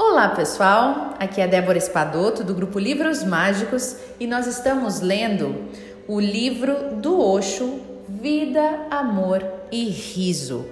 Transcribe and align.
Olá 0.00 0.28
pessoal, 0.28 1.16
aqui 1.18 1.40
é 1.40 1.48
Débora 1.48 1.76
Espadoto 1.76 2.44
do 2.44 2.54
grupo 2.54 2.78
Livros 2.78 3.24
Mágicos 3.24 3.96
e 4.20 4.28
nós 4.28 4.46
estamos 4.46 5.00
lendo 5.00 5.64
o 6.06 6.20
livro 6.20 6.94
do 6.94 7.20
Osho 7.20 7.80
Vida, 8.08 8.86
Amor 8.92 9.44
e 9.72 9.88
Riso. 9.88 10.64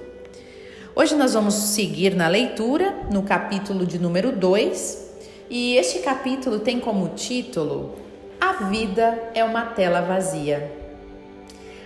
Hoje 0.95 1.17
nós 1.17 1.35
vamos 1.35 1.55
seguir 1.55 2.15
na 2.15 2.29
leitura 2.29 2.95
no 3.13 3.25
capítulo 3.25 3.85
de 3.85 3.99
número 3.99 4.31
2 4.31 5.17
e 5.51 5.75
este 5.75 5.99
capítulo 5.99 6.61
tem 6.61 6.79
como 6.79 7.09
título 7.09 7.97
A 8.41 8.53
Vida 8.69 9.31
é 9.35 9.43
uma 9.43 9.63
Tela 9.63 10.03
Vazia. 10.03 10.71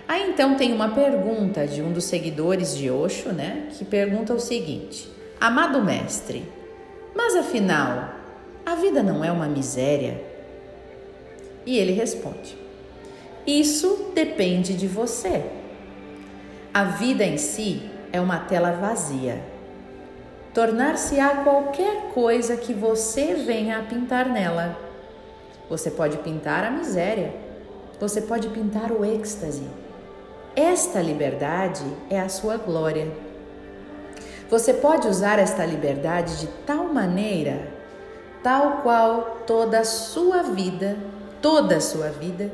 Aí 0.07 0.29
então 0.29 0.53
tem 0.53 0.71
uma 0.71 0.89
pergunta 0.89 1.65
de 1.65 1.81
um 1.81 1.91
dos 1.91 2.03
seguidores 2.03 2.77
de 2.77 2.91
Osho, 2.91 3.29
né, 3.29 3.69
que 3.71 3.83
pergunta 3.83 4.31
o 4.31 4.39
seguinte: 4.39 5.09
Amado 5.39 5.81
mestre, 5.81 6.60
mas 7.15 7.35
afinal, 7.35 8.09
a 8.65 8.75
vida 8.75 9.03
não 9.03 9.23
é 9.23 9.31
uma 9.31 9.47
miséria? 9.47 10.23
E 11.65 11.77
ele 11.77 11.91
responde: 11.91 12.57
Isso 13.45 14.11
depende 14.13 14.73
de 14.73 14.87
você. 14.87 15.43
A 16.73 16.85
vida 16.85 17.23
em 17.23 17.37
si 17.37 17.89
é 18.11 18.19
uma 18.21 18.39
tela 18.39 18.71
vazia. 18.71 19.41
Tornar-se-á 20.53 21.43
qualquer 21.43 22.09
coisa 22.13 22.57
que 22.57 22.73
você 22.73 23.35
venha 23.35 23.79
a 23.79 23.83
pintar 23.83 24.27
nela. 24.27 24.77
Você 25.69 25.89
pode 25.89 26.17
pintar 26.17 26.65
a 26.65 26.71
miséria, 26.71 27.33
você 27.99 28.21
pode 28.21 28.49
pintar 28.49 28.91
o 28.91 29.05
êxtase. 29.05 29.63
Esta 30.55 31.01
liberdade 31.01 31.85
é 32.09 32.19
a 32.19 32.27
sua 32.27 32.57
glória. 32.57 33.09
Você 34.51 34.73
pode 34.73 35.07
usar 35.07 35.39
esta 35.39 35.65
liberdade 35.65 36.41
de 36.41 36.47
tal 36.67 36.93
maneira, 36.93 37.69
tal 38.43 38.81
qual 38.81 39.43
toda 39.47 39.79
a 39.79 39.85
sua 39.85 40.43
vida, 40.43 40.97
toda 41.41 41.77
a 41.77 41.79
sua 41.79 42.09
vida, 42.09 42.51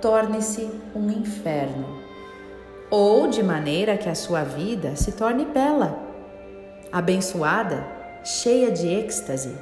torne-se 0.00 0.70
um 0.94 1.10
inferno. 1.10 1.98
Ou 2.88 3.26
de 3.26 3.42
maneira 3.42 3.96
que 3.96 4.08
a 4.08 4.14
sua 4.14 4.44
vida 4.44 4.94
se 4.94 5.10
torne 5.10 5.44
bela, 5.44 5.98
abençoada, 6.92 7.84
cheia 8.22 8.70
de 8.70 8.86
êxtase, 8.86 9.52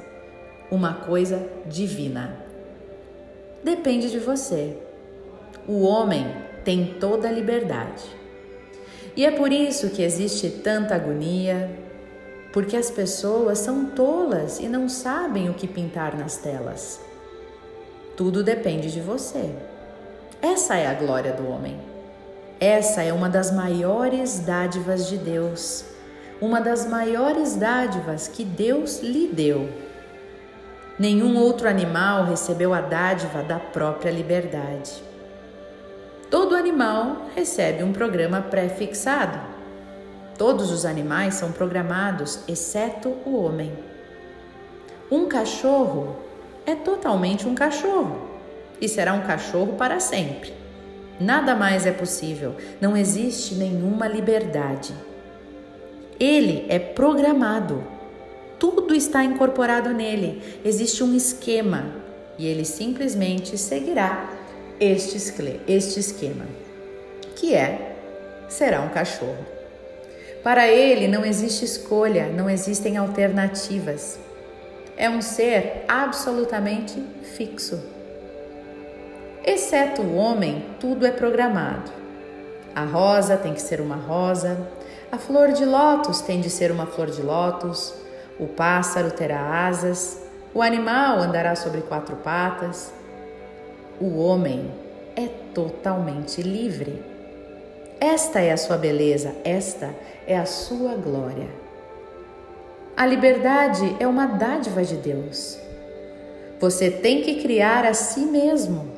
uma 0.69 0.93
coisa 0.93 1.43
divina. 1.65 2.35
Depende 3.63 4.11
de 4.11 4.19
você. 4.19 4.77
O 5.67 5.81
homem 5.81 6.35
tem 6.63 6.99
toda 6.99 7.27
a 7.27 7.31
liberdade. 7.31 8.18
E 9.15 9.25
é 9.25 9.31
por 9.31 9.51
isso 9.51 9.89
que 9.89 10.01
existe 10.01 10.49
tanta 10.49 10.95
agonia, 10.95 11.69
porque 12.51 12.75
as 12.75 12.89
pessoas 12.89 13.59
são 13.59 13.85
tolas 13.85 14.59
e 14.59 14.67
não 14.67 14.89
sabem 14.89 15.49
o 15.49 15.53
que 15.53 15.67
pintar 15.67 16.17
nas 16.17 16.37
telas. 16.37 16.99
Tudo 18.15 18.43
depende 18.43 18.91
de 18.91 18.99
você. 18.99 19.49
Essa 20.41 20.75
é 20.75 20.87
a 20.87 20.93
glória 20.93 21.33
do 21.33 21.47
homem. 21.47 21.79
Essa 22.59 23.03
é 23.03 23.13
uma 23.13 23.29
das 23.29 23.51
maiores 23.51 24.39
dádivas 24.39 25.07
de 25.07 25.17
Deus, 25.17 25.85
uma 26.41 26.59
das 26.59 26.85
maiores 26.85 27.55
dádivas 27.55 28.27
que 28.27 28.43
Deus 28.43 28.99
lhe 28.99 29.27
deu. 29.27 29.69
Nenhum 30.97 31.37
outro 31.37 31.69
animal 31.69 32.25
recebeu 32.25 32.73
a 32.73 32.81
dádiva 32.81 33.41
da 33.41 33.57
própria 33.57 34.11
liberdade. 34.11 35.08
Animal 36.59 37.27
recebe 37.33 37.83
um 37.83 37.93
programa 37.93 38.41
pré-fixado. 38.41 39.39
Todos 40.37 40.71
os 40.71 40.83
animais 40.83 41.35
são 41.35 41.53
programados, 41.53 42.41
exceto 42.49 43.15
o 43.25 43.41
homem. 43.41 43.71
Um 45.09 45.29
cachorro 45.29 46.17
é 46.65 46.75
totalmente 46.75 47.47
um 47.47 47.55
cachorro 47.55 48.19
e 48.81 48.89
será 48.89 49.13
um 49.13 49.21
cachorro 49.21 49.77
para 49.77 50.01
sempre. 50.01 50.53
Nada 51.17 51.55
mais 51.55 51.85
é 51.85 51.93
possível, 51.93 52.53
não 52.81 52.95
existe 52.95 53.55
nenhuma 53.55 54.05
liberdade. 54.05 54.93
Ele 56.19 56.65
é 56.67 56.77
programado, 56.77 57.81
tudo 58.59 58.93
está 58.93 59.23
incorporado 59.23 59.93
nele, 59.93 60.59
existe 60.65 61.05
um 61.05 61.15
esquema 61.15 61.85
e 62.37 62.45
ele 62.45 62.65
simplesmente 62.65 63.57
seguirá 63.57 64.29
este, 64.79 65.17
este 65.67 65.99
esquema, 65.99 66.45
que 67.35 67.53
é 67.55 67.95
será 68.47 68.81
um 68.81 68.89
cachorro. 68.89 69.45
Para 70.43 70.67
ele 70.67 71.07
não 71.07 71.25
existe 71.25 71.65
escolha, 71.65 72.27
não 72.27 72.49
existem 72.49 72.97
alternativas. 72.97 74.17
É 74.97 75.09
um 75.09 75.21
ser 75.21 75.83
absolutamente 75.87 77.01
fixo. 77.35 77.79
Exceto 79.45 80.01
o 80.01 80.15
homem, 80.15 80.65
tudo 80.79 81.05
é 81.05 81.11
programado. 81.11 81.91
A 82.75 82.83
rosa 82.83 83.35
tem 83.35 83.53
que 83.53 83.61
ser 83.61 83.81
uma 83.81 83.95
rosa, 83.95 84.57
a 85.11 85.17
flor 85.17 85.51
de 85.51 85.65
lótus 85.65 86.21
tem 86.21 86.39
de 86.39 86.49
ser 86.49 86.71
uma 86.71 86.85
flor 86.85 87.09
de 87.09 87.21
lótus, 87.21 87.93
o 88.39 88.47
pássaro 88.47 89.11
terá 89.11 89.67
asas, 89.67 90.21
o 90.53 90.61
animal 90.61 91.19
andará 91.19 91.55
sobre 91.55 91.81
quatro 91.81 92.15
patas, 92.17 92.93
o 93.99 94.17
homem 94.17 94.71
é 95.15 95.27
totalmente 95.53 96.41
livre. 96.41 97.03
Esta 97.99 98.39
é 98.39 98.51
a 98.51 98.57
sua 98.57 98.77
beleza, 98.77 99.35
esta 99.43 99.93
é 100.25 100.37
a 100.37 100.45
sua 100.45 100.95
glória. 100.95 101.47
A 102.95 103.05
liberdade 103.05 103.95
é 103.99 104.07
uma 104.07 104.25
dádiva 104.25 104.83
de 104.83 104.95
Deus. 104.95 105.59
Você 106.59 106.89
tem 106.89 107.21
que 107.21 107.41
criar 107.41 107.85
a 107.85 107.93
si 107.93 108.21
mesmo, 108.21 108.89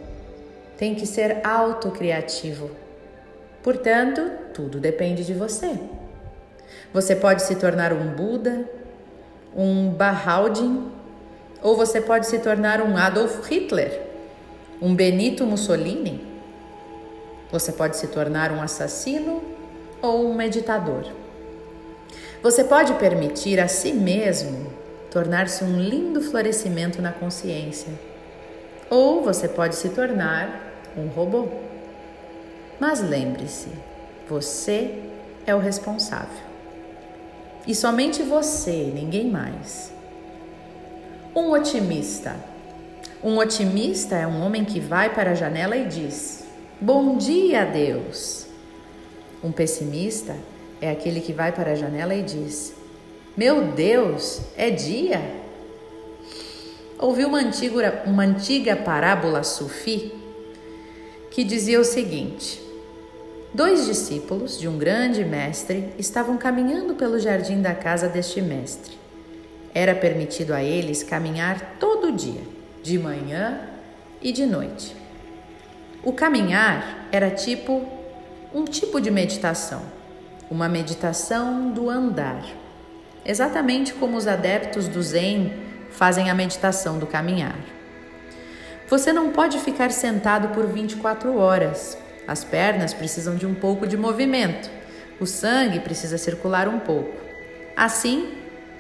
tem 0.78 0.94
que 0.94 1.08
ser 1.08 1.46
autocriativo. 1.46 2.70
Portanto, 3.64 4.22
tudo 4.54 4.80
depende 4.80 5.24
de 5.24 5.34
você. 5.34 5.80
Você 6.94 7.16
pode 7.16 7.44
se 7.44 7.56
tornar 7.56 7.94
um 7.94 8.14
Buda, 8.14 8.70
um 9.56 9.90
Bahaldin, 9.90 10.92
ou 11.62 11.76
você 11.76 12.02
pode 12.02 12.28
se 12.28 12.40
tornar 12.40 12.82
um 12.82 12.98
Adolf 12.98 13.48
Hitler 13.48 14.11
um 14.82 14.96
Benito 14.96 15.46
Mussolini, 15.46 16.26
você 17.52 17.72
pode 17.72 17.98
se 17.98 18.08
tornar 18.08 18.52
um 18.52 18.62
assassino 18.62 19.44
ou 20.02 20.28
um 20.28 20.34
meditador. 20.34 21.06
Você 22.42 22.64
pode 22.64 22.96
permitir 22.96 23.60
a 23.60 23.68
si 23.68 23.94
mesmo 23.94 24.74
tornar-se 25.12 25.64
um 25.64 25.80
lindo 25.80 26.20
florescimento 26.22 27.00
na 27.00 27.12
consciência, 27.12 27.94
ou 28.90 29.22
você 29.22 29.48
pode 29.48 29.76
se 29.76 29.90
tornar 29.90 30.74
um 30.98 31.08
robô. 31.08 31.48
Mas 32.80 33.02
lembre-se, 33.02 33.70
você 34.28 34.96
é 35.46 35.54
o 35.54 35.60
responsável. 35.60 36.50
E 37.68 37.76
somente 37.76 38.24
você, 38.24 38.92
ninguém 38.96 39.30
mais. 39.30 39.94
Um 41.36 41.52
otimista 41.52 42.36
um 43.24 43.38
otimista 43.38 44.16
é 44.16 44.26
um 44.26 44.44
homem 44.44 44.66
que 44.66 44.80
vai 44.80 45.14
para 45.14 45.32
a 45.32 45.36
janela 45.36 45.78
e 45.78 45.86
diz: 45.86 46.44
Bom 46.80 47.18
dia, 47.18 47.64
Deus. 47.66 48.48
Um 49.44 49.52
pessimista 49.52 50.36
é 50.80 50.90
aquele 50.90 51.22
que 51.22 51.32
vai 51.32 51.52
para 51.52 51.72
a 51.72 51.76
janela 51.76 52.16
e 52.16 52.24
diz: 52.24 52.74
Meu 53.38 53.66
Deus, 53.74 54.42
é 54.58 54.72
dia. 54.72 55.22
Ouvi 56.98 57.24
uma 57.24 57.40
antiga, 57.40 58.04
uma 58.06 58.24
antiga 58.24 58.76
parábola 58.76 59.44
sufi 59.44 60.14
que 61.30 61.44
dizia 61.44 61.80
o 61.80 61.86
seguinte: 61.86 62.60
Dois 63.54 63.86
discípulos 63.86 64.60
de 64.60 64.68
um 64.68 64.80
grande 64.80 65.24
mestre 65.24 65.94
estavam 66.00 66.38
caminhando 66.38 66.96
pelo 66.96 67.20
jardim 67.20 67.62
da 67.62 67.76
casa 67.76 68.08
deste 68.08 68.42
mestre. 68.42 69.00
Era 69.76 69.94
permitido 69.94 70.54
a 70.54 70.64
eles 70.64 71.04
caminhar 71.04 71.78
todo 71.80 72.12
dia 72.12 72.51
de 72.84 72.98
manhã 72.98 73.62
e 74.22 74.32
de 74.32 74.46
noite. 74.46 74.96
O 76.04 76.14
caminhar 76.14 77.08
era 77.12 77.30
tipo 77.30 77.86
um 78.54 78.66
tipo 78.66 79.00
de 79.00 79.12
meditação, 79.12 79.84
uma 80.50 80.68
meditação 80.68 81.72
do 81.72 81.90
andar, 81.90 82.44
exatamente 83.26 83.94
como 83.94 84.18
os 84.18 84.28
adeptos 84.28 84.88
do 84.88 85.02
Zen 85.02 85.54
fazem 85.92 86.30
a 86.30 86.34
meditação 86.34 86.98
do 86.98 87.06
caminhar. 87.06 87.56
Você 88.90 89.14
não 89.14 89.32
pode 89.32 89.58
ficar 89.60 89.92
sentado 89.92 90.50
por 90.50 90.68
24 90.68 91.38
horas. 91.38 91.98
As 92.28 92.44
pernas 92.44 92.94
precisam 92.94 93.36
de 93.36 93.46
um 93.46 93.54
pouco 93.54 93.88
de 93.88 93.96
movimento. 93.96 94.70
O 95.20 95.26
sangue 95.26 95.80
precisa 95.80 96.18
circular 96.18 96.68
um 96.68 96.80
pouco. 96.80 97.16
Assim, 97.76 98.34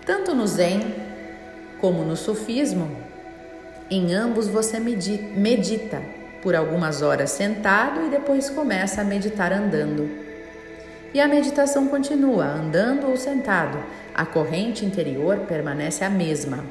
tanto 0.06 0.36
no 0.36 0.46
Zen 0.46 0.82
como 1.80 2.04
no 2.04 2.18
Sufismo, 2.18 2.98
em 3.92 4.14
ambos 4.14 4.48
você 4.48 4.80
medita 4.80 6.02
por 6.42 6.56
algumas 6.56 7.02
horas 7.02 7.32
sentado 7.32 8.06
e 8.08 8.10
depois 8.10 8.50
começa 8.50 9.02
a 9.02 9.04
meditar 9.04 9.52
andando. 9.52 10.10
E 11.14 11.20
a 11.20 11.28
meditação 11.28 11.90
continua 11.90 12.46
andando 12.46 13.08
ou 13.08 13.18
sentado. 13.18 13.78
A 14.16 14.26
corrente 14.26 14.86
interior 14.86 15.40
permanece 15.40 16.06
a 16.06 16.10
mesma. 16.10 16.64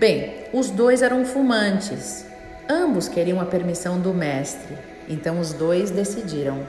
Bem, 0.00 0.46
os 0.52 0.68
dois 0.68 1.00
eram 1.00 1.24
fumantes. 1.24 2.26
Ambos 2.68 3.08
queriam 3.08 3.40
a 3.40 3.44
permissão 3.44 4.00
do 4.00 4.12
mestre, 4.12 4.76
então 5.08 5.38
os 5.38 5.52
dois 5.52 5.92
decidiram. 5.92 6.66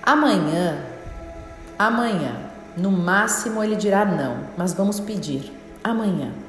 Amanhã, 0.00 0.78
amanhã, 1.76 2.36
no 2.76 2.92
máximo 2.92 3.64
ele 3.64 3.74
dirá 3.74 4.04
não, 4.04 4.44
mas 4.56 4.72
vamos 4.72 5.00
pedir. 5.00 5.52
Amanhã. 5.82 6.43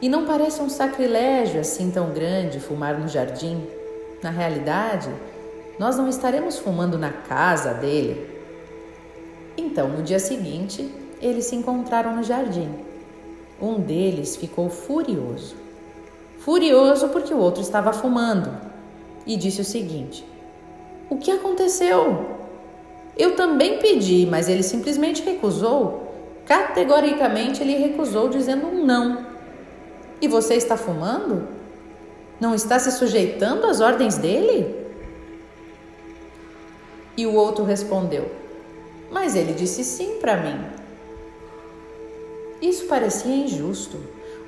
E 0.00 0.08
não 0.08 0.26
parece 0.26 0.60
um 0.60 0.68
sacrilégio 0.68 1.60
assim 1.60 1.90
tão 1.90 2.10
grande 2.10 2.60
fumar 2.60 2.98
no 2.98 3.08
jardim. 3.08 3.66
Na 4.22 4.30
realidade, 4.30 5.08
nós 5.78 5.96
não 5.96 6.08
estaremos 6.08 6.58
fumando 6.58 6.98
na 6.98 7.10
casa 7.10 7.74
dele. 7.74 8.28
Então, 9.56 9.88
no 9.88 10.02
dia 10.02 10.18
seguinte, 10.18 10.92
eles 11.20 11.46
se 11.46 11.56
encontraram 11.56 12.14
no 12.14 12.22
jardim. 12.22 12.68
Um 13.60 13.80
deles 13.80 14.36
ficou 14.36 14.68
furioso. 14.68 15.56
Furioso 16.38 17.08
porque 17.08 17.32
o 17.32 17.38
outro 17.38 17.62
estava 17.62 17.92
fumando 17.92 18.50
e 19.26 19.36
disse 19.36 19.60
o 19.60 19.64
seguinte: 19.64 20.24
O 21.08 21.16
que 21.16 21.30
aconteceu? 21.30 22.34
Eu 23.16 23.36
também 23.36 23.78
pedi, 23.78 24.26
mas 24.28 24.48
ele 24.48 24.62
simplesmente 24.62 25.22
recusou. 25.22 26.12
Categoricamente 26.44 27.62
ele 27.62 27.76
recusou, 27.76 28.28
dizendo 28.28 28.66
um 28.66 28.84
não. 28.84 29.33
E 30.20 30.28
você 30.28 30.54
está 30.54 30.76
fumando? 30.76 31.48
Não 32.40 32.54
está 32.54 32.78
se 32.78 32.90
sujeitando 32.92 33.66
às 33.66 33.80
ordens 33.80 34.16
dele? 34.18 34.74
E 37.16 37.26
o 37.26 37.34
outro 37.34 37.64
respondeu: 37.64 38.30
Mas 39.10 39.36
ele 39.36 39.52
disse 39.52 39.84
sim 39.84 40.18
para 40.20 40.36
mim. 40.36 40.60
Isso 42.60 42.86
parecia 42.86 43.34
injusto. 43.34 43.98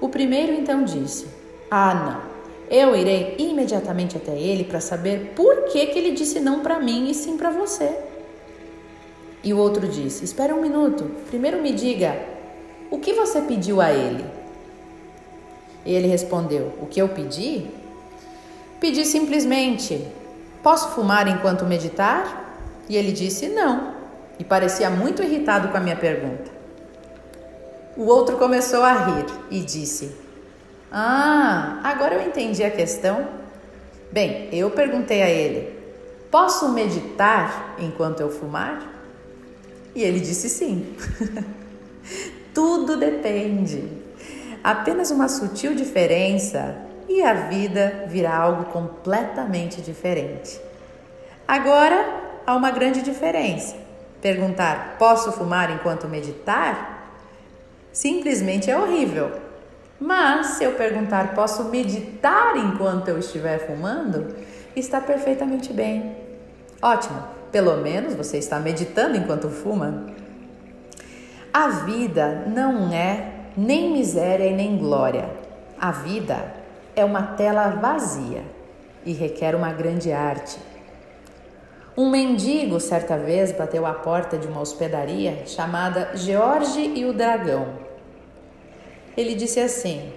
O 0.00 0.08
primeiro 0.08 0.52
então 0.52 0.84
disse: 0.84 1.26
Ah, 1.70 1.94
não. 1.94 2.36
Eu 2.68 2.96
irei 2.96 3.36
imediatamente 3.38 4.16
até 4.16 4.36
ele 4.36 4.64
para 4.64 4.80
saber 4.80 5.32
por 5.36 5.64
que, 5.66 5.86
que 5.86 5.98
ele 5.98 6.10
disse 6.10 6.40
não 6.40 6.60
para 6.60 6.80
mim 6.80 7.08
e 7.08 7.14
sim 7.14 7.36
para 7.36 7.50
você. 7.50 7.96
E 9.44 9.54
o 9.54 9.58
outro 9.58 9.86
disse: 9.86 10.24
Espera 10.24 10.54
um 10.54 10.60
minuto. 10.60 11.04
Primeiro 11.28 11.62
me 11.62 11.72
diga, 11.72 12.20
o 12.90 12.98
que 12.98 13.12
você 13.12 13.40
pediu 13.42 13.80
a 13.80 13.92
ele? 13.92 14.24
E 15.87 15.94
ele 15.94 16.09
respondeu: 16.09 16.75
O 16.83 16.87
que 16.87 17.00
eu 17.00 17.09
pedi? 17.09 17.67
Pedi 18.81 19.05
simplesmente: 19.05 20.05
Posso 20.62 20.91
fumar 20.91 21.29
enquanto 21.29 21.65
meditar? 21.65 22.44
E 22.88 22.97
ele 22.97 23.12
disse 23.12 23.49
não, 23.49 23.94
e 24.38 24.44
parecia 24.44 24.91
muito 24.91 25.23
irritado 25.23 25.69
com 25.69 25.77
a 25.77 25.81
minha 25.81 25.97
pergunta. 25.97 26.50
O 27.97 28.05
outro 28.06 28.37
começou 28.37 28.83
a 28.83 28.93
rir 28.93 29.27
e 29.50 29.61
disse: 29.61 30.15
Ah, 30.91 31.81
agora 31.83 32.17
eu 32.17 32.29
entendi 32.29 32.62
a 32.62 32.71
questão. 32.71 33.29
Bem, 34.12 34.49
eu 34.53 34.71
perguntei 34.71 35.23
a 35.23 35.31
ele: 35.31 35.73
Posso 36.31 36.69
meditar 36.71 37.77
enquanto 37.79 38.21
eu 38.21 38.31
fumar? 38.31 38.93
E 39.94 40.03
ele 40.03 40.21
disse 40.21 40.49
sim. 40.49 40.94
Tudo 42.53 42.97
depende. 42.97 44.06
Apenas 44.66 45.12
uma 45.12 45.28
sutil 45.28 45.76
diferença 45.76 46.76
e 47.08 47.22
a 47.22 47.32
vida 47.34 48.06
virá 48.08 48.36
algo 48.36 48.64
completamente 48.64 49.80
diferente. 49.80 50.60
Agora, 51.46 52.04
há 52.44 52.52
uma 52.56 52.72
grande 52.72 53.00
diferença. 53.00 53.76
Perguntar: 54.20 54.96
posso 54.98 55.30
fumar 55.30 55.70
enquanto 55.70 56.08
meditar? 56.08 57.12
Simplesmente 57.92 58.68
é 58.68 58.76
horrível. 58.76 59.30
Mas 60.00 60.46
se 60.56 60.64
eu 60.64 60.72
perguntar: 60.72 61.32
posso 61.32 61.66
meditar 61.66 62.56
enquanto 62.56 63.06
eu 63.06 63.20
estiver 63.20 63.68
fumando? 63.68 64.34
Está 64.74 65.00
perfeitamente 65.00 65.72
bem. 65.72 66.16
Ótimo, 66.82 67.22
pelo 67.52 67.76
menos 67.76 68.14
você 68.14 68.36
está 68.38 68.58
meditando 68.58 69.16
enquanto 69.16 69.48
fuma. 69.48 70.06
A 71.54 71.68
vida 71.68 72.46
não 72.48 72.92
é 72.92 73.36
nem 73.56 73.93
miséria 73.93 74.47
e 74.47 74.55
nem 74.55 74.76
glória. 74.76 75.31
A 75.79 75.91
vida 75.91 76.55
é 76.94 77.05
uma 77.05 77.23
tela 77.23 77.70
vazia 77.70 78.43
e 79.05 79.12
requer 79.12 79.55
uma 79.55 79.73
grande 79.73 80.12
arte. 80.12 80.58
Um 81.97 82.11
mendigo, 82.11 82.79
certa 82.79 83.17
vez, 83.17 83.53
bateu 83.53 83.87
à 83.87 83.94
porta 83.94 84.37
de 84.37 84.47
uma 84.47 84.61
hospedaria 84.61 85.47
chamada 85.47 86.11
George 86.14 86.93
e 86.94 87.06
o 87.06 87.12
Dragão. 87.12 87.69
Ele 89.17 89.35
disse 89.35 89.61
assim: 89.61 90.12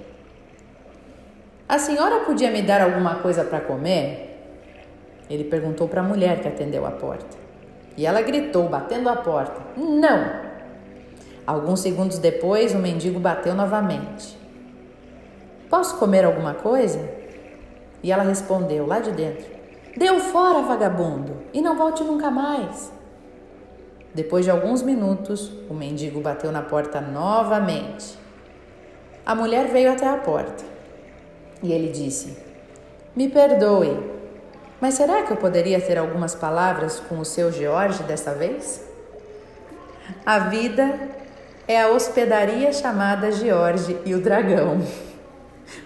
A 1.68 1.80
senhora 1.80 2.26
podia 2.26 2.52
me 2.52 2.62
dar 2.62 2.82
alguma 2.82 3.16
coisa 3.20 3.46
para 3.46 3.62
comer? 3.62 4.26
Ele 5.30 5.46
perguntou 5.46 5.88
para 5.88 6.02
a 6.02 6.04
mulher 6.04 6.42
que 6.42 6.48
atendeu 6.48 6.86
a 6.86 6.92
porta. 6.92 7.38
E 7.96 8.06
ela 8.06 8.22
gritou, 8.22 8.68
batendo 8.68 9.08
a 9.08 9.16
porta: 9.16 9.62
Não! 9.78 10.49
Alguns 11.50 11.80
segundos 11.80 12.20
depois, 12.20 12.76
o 12.76 12.78
mendigo 12.78 13.20
bateu 13.20 13.56
novamente. 13.56 14.38
Posso 15.68 15.98
comer 15.98 16.24
alguma 16.24 16.54
coisa? 16.54 17.00
E 18.04 18.12
ela 18.12 18.22
respondeu 18.22 18.86
lá 18.86 19.00
de 19.00 19.12
dentro: 19.12 19.48
Deu 19.98 20.20
fora, 20.20 20.62
vagabundo, 20.62 21.38
e 21.52 21.60
não 21.60 21.76
volte 21.76 22.04
nunca 22.04 22.30
mais. 22.30 22.92
Depois 24.14 24.46
de 24.46 24.52
alguns 24.52 24.84
minutos, 24.84 25.52
o 25.68 25.74
mendigo 25.74 26.22
bateu 26.22 26.52
na 26.52 26.62
porta 26.62 27.02
novamente. 27.02 28.16
A 29.26 29.34
mulher 29.34 29.70
veio 29.70 29.92
até 29.92 30.08
a 30.08 30.18
porta 30.18 30.64
e 31.64 31.74
ele 31.74 31.92
disse: 31.92 32.38
Me 33.16 33.28
perdoe, 33.28 33.98
mas 34.80 34.94
será 34.94 35.24
que 35.24 35.34
eu 35.34 35.38
poderia 35.38 35.82
ter 35.82 35.98
algumas 35.98 36.36
palavras 36.36 37.00
com 37.00 37.18
o 37.18 37.26
seu 37.26 37.52
George 37.52 38.04
desta 38.04 38.36
vez? 38.36 38.88
A 40.24 40.38
vida 40.38 41.18
é 41.70 41.80
a 41.80 41.90
hospedaria 41.92 42.74
chamada 42.74 43.32
George 43.32 43.96
e 44.04 44.16
o 44.16 44.20
Dragão. 44.20 44.82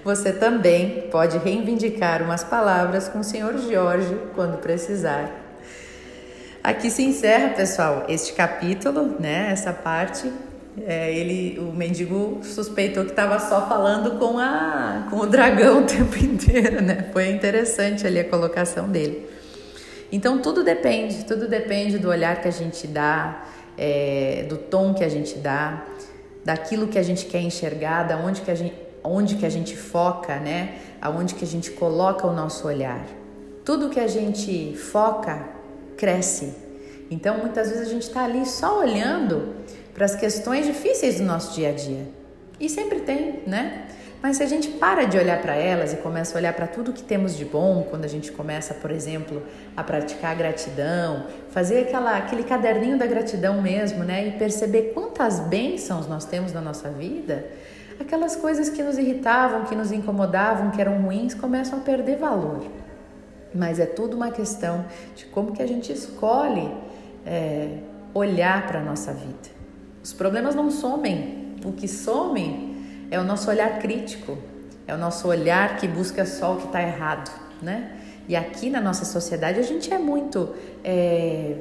Você 0.02 0.32
também 0.32 1.10
pode 1.12 1.38
reivindicar 1.38 2.24
umas 2.24 2.42
palavras 2.42 3.10
com 3.10 3.20
o 3.20 3.24
Senhor 3.24 3.58
Jorge 3.58 4.18
quando 4.34 4.60
precisar. 4.60 5.30
Aqui 6.64 6.90
se 6.90 7.04
encerra, 7.04 7.50
pessoal, 7.50 8.06
este 8.08 8.32
capítulo, 8.32 9.18
né? 9.20 9.50
Essa 9.52 9.74
parte. 9.74 10.32
É, 10.88 11.14
ele, 11.14 11.60
o 11.60 11.74
mendigo 11.74 12.40
suspeitou 12.44 13.04
que 13.04 13.12
estava 13.12 13.38
só 13.38 13.68
falando 13.68 14.18
com 14.18 14.40
a, 14.40 15.06
com 15.10 15.18
o 15.18 15.26
dragão 15.28 15.84
o 15.84 15.86
tempo 15.86 16.18
inteiro, 16.18 16.82
né? 16.82 17.10
Foi 17.12 17.30
interessante 17.30 18.08
ali 18.08 18.22
a 18.22 18.24
colocação 18.30 18.88
dele. 18.88 19.30
Então 20.14 20.40
tudo 20.40 20.64
depende, 20.64 21.26
tudo 21.26 21.46
depende 21.46 21.98
do 21.98 22.08
olhar 22.08 22.42
que 22.42 22.48
a 22.48 22.52
gente 22.52 22.88
dá, 22.88 23.44
é, 23.78 24.46
do 24.48 24.58
tom 24.58 24.94
que 24.94 25.04
a 25.04 25.10
gente 25.10 25.36
dá, 25.38 25.86
daquilo 26.44 26.88
que 26.88 27.00
a 27.00 27.04
gente 27.04 27.26
quer 27.26 27.42
enxergar, 27.42 28.04
da 28.04 28.18
onde 28.18 28.42
que 28.42 28.52
a 28.52 28.56
gente, 28.56 28.76
onde 29.04 29.36
que 29.36 29.46
a 29.46 29.50
gente 29.50 29.76
foca, 29.76 30.38
né? 30.38 30.78
Aonde 31.02 31.36
que 31.36 31.44
a 31.44 31.48
gente 31.48 31.72
coloca 31.72 32.26
o 32.26 32.34
nosso 32.34 32.68
olhar. 32.68 33.06
Tudo 33.66 33.90
que 33.90 34.00
a 34.00 34.08
gente 34.08 34.76
foca 34.76 35.48
cresce. 35.98 36.54
Então, 37.12 37.38
muitas 37.38 37.70
vezes 37.70 37.88
a 37.88 37.90
gente 37.90 38.04
está 38.04 38.24
ali 38.24 38.46
só 38.46 38.80
olhando 38.80 39.56
para 39.94 40.06
as 40.06 40.16
questões 40.16 40.66
difíceis 40.66 41.20
do 41.20 41.24
nosso 41.24 41.54
dia 41.54 41.70
a 41.70 41.74
dia. 41.74 42.08
E 42.60 42.70
sempre 42.70 43.02
tem, 43.02 43.42
né? 43.46 43.88
Mas 44.24 44.38
se 44.38 44.44
a 44.44 44.46
gente 44.46 44.70
para 44.70 45.04
de 45.04 45.18
olhar 45.18 45.42
para 45.42 45.54
elas 45.54 45.92
e 45.92 45.98
começa 45.98 46.38
a 46.38 46.40
olhar 46.40 46.54
para 46.54 46.66
tudo 46.66 46.94
que 46.94 47.04
temos 47.04 47.36
de 47.36 47.44
bom, 47.44 47.86
quando 47.90 48.06
a 48.06 48.08
gente 48.08 48.32
começa, 48.32 48.74
por 48.74 48.90
exemplo, 48.90 49.44
a 49.76 49.84
praticar 49.84 50.32
a 50.32 50.34
gratidão, 50.34 51.28
fazer 51.50 51.82
aquela, 51.82 52.16
aquele 52.16 52.44
caderninho 52.44 52.98
da 52.98 53.06
gratidão 53.06 53.62
mesmo, 53.62 54.02
né? 54.06 54.30
E 54.30 54.32
perceber 54.32 54.94
quantas 54.94 55.42
bênçãos 55.42 56.08
nós 56.08 56.24
temos 56.24 56.54
na 56.54 56.62
nossa 56.62 56.90
vida, 56.90 57.46
aquelas 58.00 58.34
coisas 58.38 58.70
que 58.70 58.82
nos 58.82 58.98
irritavam, 58.98 59.66
que 59.66 59.76
nos 59.76 59.92
incomodavam, 59.92 60.72
que 60.72 60.80
eram 60.80 61.02
ruins, 61.02 61.34
começam 61.34 61.80
a 61.80 61.82
perder 61.82 62.16
valor. 62.16 62.64
Mas 63.54 63.78
é 63.78 63.86
tudo 63.86 64.16
uma 64.16 64.32
questão 64.32 64.86
de 65.18 65.26
como 65.26 65.52
que 65.52 65.62
a 65.62 65.68
gente 65.68 65.92
escolhe 65.92 66.72
é, 67.26 67.80
olhar 68.14 68.68
para 68.68 68.80
a 68.80 68.84
nossa 68.84 69.12
vida. 69.12 69.50
Os 70.02 70.14
problemas 70.14 70.56
não 70.56 70.72
somem, 70.72 71.58
o 71.66 71.74
que 71.74 71.90
some 71.90 72.73
é 73.14 73.20
o 73.20 73.24
nosso 73.24 73.48
olhar 73.48 73.78
crítico, 73.78 74.40
é 74.88 74.94
o 74.96 74.98
nosso 74.98 75.28
olhar 75.28 75.78
que 75.78 75.88
busca 75.88 76.26
só 76.26 76.54
o 76.54 76.58
que 76.58 76.66
está 76.66 76.82
errado, 76.82 77.32
né? 77.62 77.92
E 78.28 78.36
aqui 78.36 78.72
na 78.72 78.82
nossa 78.82 79.06
sociedade 79.06 79.60
a 79.60 79.64
gente 79.64 79.94
é 79.94 80.00
muito 80.00 80.56
é, 80.84 81.58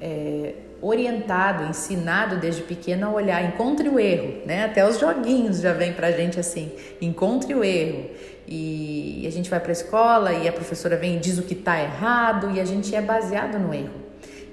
é, 0.00 0.54
orientado, 0.80 1.64
ensinado 1.64 2.36
desde 2.36 2.62
pequeno 2.62 3.08
a 3.08 3.10
olhar, 3.10 3.44
encontre 3.44 3.88
o 3.88 3.98
erro, 3.98 4.46
né? 4.46 4.66
Até 4.66 4.88
os 4.88 5.00
joguinhos 5.00 5.60
já 5.60 5.72
vem 5.72 5.92
pra 5.92 6.12
gente 6.12 6.38
assim, 6.38 6.70
encontre 7.02 7.52
o 7.56 7.64
erro. 7.64 8.10
E 8.46 9.24
a 9.26 9.32
gente 9.32 9.50
vai 9.50 9.58
para 9.58 9.70
a 9.70 9.72
escola 9.72 10.32
e 10.32 10.46
a 10.46 10.52
professora 10.52 10.96
vem 10.96 11.16
e 11.16 11.18
diz 11.18 11.38
o 11.38 11.42
que 11.42 11.54
está 11.54 11.82
errado 11.82 12.52
e 12.52 12.60
a 12.60 12.64
gente 12.64 12.94
é 12.94 13.00
baseado 13.00 13.58
no 13.58 13.74
erro. 13.74 14.04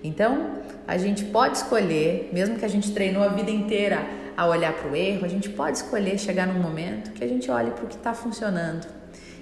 Então, 0.04 0.54
a 0.92 0.98
gente 0.98 1.24
pode 1.24 1.56
escolher, 1.56 2.30
mesmo 2.34 2.60
que 2.60 2.66
a 2.66 2.68
gente 2.68 2.92
treinou 2.92 3.24
a 3.24 3.30
vida 3.30 3.50
inteira 3.50 4.06
a 4.36 4.46
olhar 4.46 4.74
para 4.74 4.92
o 4.92 4.94
erro, 4.94 5.24
a 5.24 5.30
gente 5.30 5.48
pode 5.48 5.78
escolher 5.78 6.20
chegar 6.20 6.46
num 6.46 6.62
momento 6.62 7.12
que 7.12 7.24
a 7.24 7.28
gente 7.28 7.50
olhe 7.50 7.72
para 7.72 7.86
o 7.86 7.88
que 7.88 7.96
está 7.96 8.14
funcionando. 8.14 8.86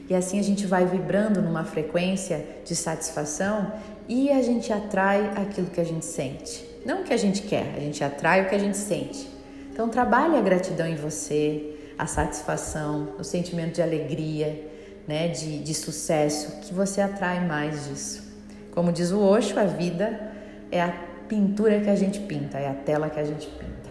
E 0.08 0.14
assim 0.14 0.40
a 0.40 0.44
gente 0.44 0.68
vai 0.68 0.86
vibrando 0.86 1.42
numa 1.42 1.64
frequência 1.64 2.46
de 2.64 2.76
satisfação 2.76 3.74
e 4.08 4.32
a 4.32 4.44
gente 4.44 4.72
atrai 4.72 5.32
aquilo 5.38 5.72
que 5.72 5.82
a 5.82 5.84
gente 5.84 6.06
sente. 6.06 6.64
Não 6.86 7.02
o 7.02 7.04
que 7.04 7.14
a 7.16 7.18
gente 7.18 7.42
quer, 7.42 7.74
a 7.76 7.80
gente 7.80 8.04
atrai 8.04 8.44
o 8.44 8.50
que 8.50 8.54
a 8.54 8.60
gente 8.60 8.78
sente. 8.78 9.28
Então 9.74 9.90
trabalhe 9.90 10.38
a 10.38 10.42
gratidão 10.42 10.86
em 10.86 10.98
você, 10.98 11.74
a 11.98 12.06
satisfação, 12.06 13.16
o 13.18 13.24
sentimento 13.24 13.74
de 13.74 13.82
alegria, 13.82 14.70
né, 15.08 15.30
de, 15.30 15.64
de 15.64 15.74
sucesso, 15.74 16.60
que 16.62 16.76
você 16.76 17.02
atrai 17.02 17.44
mais 17.44 17.88
disso. 17.88 18.24
Como 18.70 18.92
diz 18.92 19.10
o 19.10 19.20
Osho, 19.20 19.60
a 19.60 19.64
vida 19.64 20.30
é 20.72 20.80
a 20.80 21.09
pintura 21.30 21.80
que 21.80 21.90
a 21.90 21.96
gente 21.96 22.20
pinta, 22.20 22.58
é 22.58 22.68
a 22.68 22.74
tela 22.74 23.10
que 23.10 23.20
a 23.20 23.24
gente 23.24 23.48
pinta, 23.48 23.90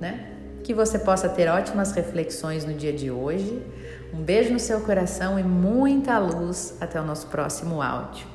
né? 0.00 0.32
Que 0.62 0.74
você 0.74 0.98
possa 0.98 1.28
ter 1.28 1.48
ótimas 1.48 1.92
reflexões 1.92 2.66
no 2.66 2.74
dia 2.74 2.92
de 2.92 3.10
hoje. 3.10 3.62
Um 4.12 4.20
beijo 4.20 4.52
no 4.52 4.58
seu 4.58 4.80
coração 4.80 5.38
e 5.38 5.42
muita 5.42 6.18
luz. 6.18 6.76
Até 6.80 7.00
o 7.00 7.04
nosso 7.04 7.28
próximo 7.28 7.80
áudio. 7.80 8.26